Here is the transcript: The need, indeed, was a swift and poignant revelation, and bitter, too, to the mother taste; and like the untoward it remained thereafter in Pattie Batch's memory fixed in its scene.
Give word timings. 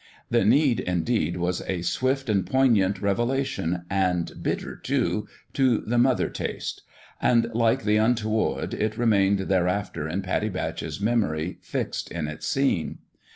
The 0.31 0.43
need, 0.43 0.79
indeed, 0.79 1.37
was 1.37 1.61
a 1.67 1.83
swift 1.83 2.27
and 2.27 2.43
poignant 2.43 3.03
revelation, 3.03 3.83
and 3.87 4.41
bitter, 4.41 4.75
too, 4.75 5.27
to 5.53 5.77
the 5.81 5.99
mother 5.99 6.27
taste; 6.27 6.81
and 7.21 7.53
like 7.53 7.83
the 7.83 7.97
untoward 7.97 8.73
it 8.73 8.97
remained 8.97 9.41
thereafter 9.41 10.07
in 10.09 10.23
Pattie 10.23 10.49
Batch's 10.49 10.99
memory 10.99 11.59
fixed 11.61 12.09
in 12.11 12.27
its 12.27 12.47
scene. 12.47 12.97